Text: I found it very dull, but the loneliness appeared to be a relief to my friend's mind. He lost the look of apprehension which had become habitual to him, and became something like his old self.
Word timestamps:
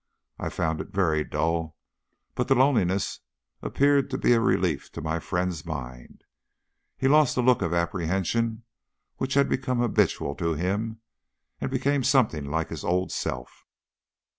I 0.39 0.49
found 0.49 0.81
it 0.81 0.87
very 0.87 1.23
dull, 1.23 1.77
but 2.33 2.47
the 2.47 2.55
loneliness 2.55 3.19
appeared 3.61 4.09
to 4.09 4.17
be 4.17 4.33
a 4.33 4.39
relief 4.39 4.91
to 4.93 4.99
my 5.03 5.19
friend's 5.19 5.63
mind. 5.63 6.23
He 6.97 7.07
lost 7.07 7.35
the 7.35 7.43
look 7.43 7.61
of 7.61 7.71
apprehension 7.71 8.63
which 9.17 9.35
had 9.35 9.47
become 9.47 9.77
habitual 9.77 10.33
to 10.37 10.55
him, 10.55 11.01
and 11.59 11.69
became 11.69 12.01
something 12.01 12.49
like 12.49 12.69
his 12.69 12.83
old 12.83 13.11
self. 13.11 13.67